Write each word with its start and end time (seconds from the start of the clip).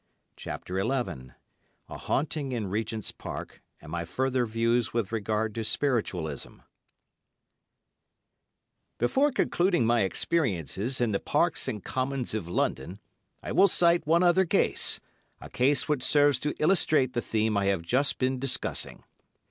CHAPTER 0.35 0.79
XI 0.79 1.31
A 1.87 1.97
HAUNTING 1.99 2.53
IN 2.53 2.65
REGENT'S 2.71 3.11
PARK, 3.11 3.61
AND 3.79 3.91
MY 3.91 4.05
FURTHER 4.05 4.47
VIEWS 4.47 4.93
WITH 4.95 5.11
REGARD 5.11 5.53
TO 5.53 5.63
SPIRITUALISM 5.63 6.63
Before 8.97 9.31
concluding 9.31 9.85
my 9.85 10.01
experiences 10.01 10.99
in 11.01 11.11
the 11.11 11.19
parks 11.19 11.67
and 11.67 11.83
commons 11.83 12.33
of 12.33 12.47
London, 12.47 12.99
I 13.43 13.51
will 13.51 13.67
cite 13.67 14.07
one 14.07 14.23
other 14.23 14.45
case, 14.47 14.99
a 15.39 15.51
case 15.51 15.87
which 15.87 16.01
serves 16.03 16.39
to 16.39 16.55
illustrate 16.57 17.13
the 17.13 17.21
theme 17.21 17.55
I 17.55 17.65
have 17.65 17.83
just 17.83 18.17
been 18.17 18.39
discussing. 18.39 19.03